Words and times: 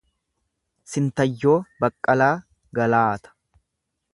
Sintayyoo 0.93 1.59
Baqqalaa 1.85 2.33
Galaata 2.79 3.37